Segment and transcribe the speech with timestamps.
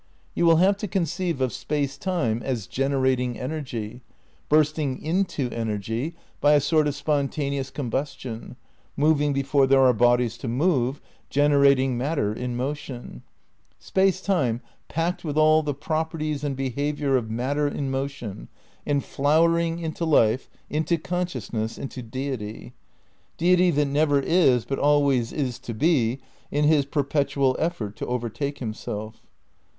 [0.33, 4.01] You will have to conceive of Space Time as generating energy,
[4.49, 8.55] bursting into energy by a sort of spontaneous combus tion,
[8.97, 13.21] moving before there are bodies to move, generat ing matter in motion;
[13.77, 18.47] Space Time packed with all the properties and behaviour of matter in motion,
[18.87, 22.73] and flow ering into life, into consciousness, into Deity.
[23.37, 26.17] Deity that never is but always is to be,
[26.49, 29.27] in his perpetual effort to overtake himself.